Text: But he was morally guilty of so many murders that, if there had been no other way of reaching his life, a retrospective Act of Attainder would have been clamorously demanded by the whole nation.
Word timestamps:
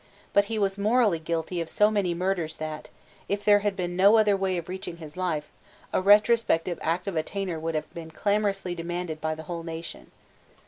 But 0.33 0.45
he 0.45 0.57
was 0.57 0.79
morally 0.79 1.19
guilty 1.19 1.61
of 1.61 1.69
so 1.69 1.91
many 1.91 2.15
murders 2.15 2.57
that, 2.57 2.89
if 3.29 3.45
there 3.45 3.59
had 3.59 3.75
been 3.75 3.95
no 3.95 4.17
other 4.17 4.35
way 4.35 4.57
of 4.57 4.67
reaching 4.67 4.97
his 4.97 5.15
life, 5.15 5.51
a 5.93 6.01
retrospective 6.01 6.79
Act 6.81 7.05
of 7.05 7.15
Attainder 7.15 7.59
would 7.59 7.75
have 7.75 7.93
been 7.93 8.09
clamorously 8.09 8.73
demanded 8.73 9.21
by 9.21 9.35
the 9.35 9.43
whole 9.43 9.61
nation. 9.61 10.09